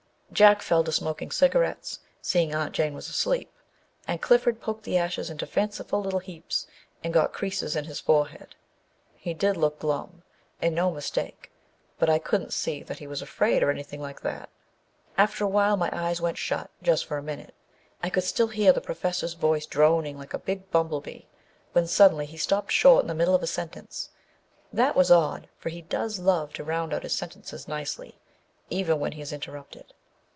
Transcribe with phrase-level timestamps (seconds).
[0.33, 3.51] Jack fell to smoking cigarettes, seeing Aunt Jane was asleep,
[4.07, 6.67] and Clifford poked the ashes into fanciful little heaps
[7.03, 8.55] and got creases in his forehead.
[9.17, 10.23] He did look glum
[10.61, 11.51] and no mistake,
[11.99, 14.47] but I couldn't see that he was afraid, or anything like that.
[15.17, 17.53] After awhile my eyes went shut, just for a minute.
[18.01, 21.27] I could still hear the Professor's voice droning like a big bumble bee,
[21.73, 24.11] when suddenly he stopped short in the middle of a sentence.
[24.71, 28.17] That was odd, for he does love to round out his sentences nicely,
[28.69, 29.93] even when he is interrupted.